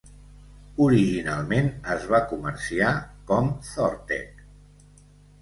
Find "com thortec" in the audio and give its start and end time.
3.33-4.43